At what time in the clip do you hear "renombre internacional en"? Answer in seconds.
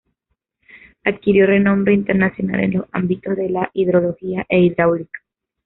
1.45-2.73